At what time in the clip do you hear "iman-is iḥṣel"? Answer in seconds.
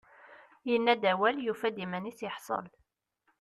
1.83-2.65